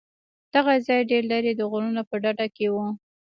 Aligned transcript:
دغه 0.53 0.73
ځاى 0.85 1.01
ډېر 1.11 1.23
لرې 1.31 1.51
د 1.55 1.61
غرونو 1.71 2.01
په 2.09 2.15
ډډه 2.23 2.47
کښې 2.55 2.67
و. 2.73 2.77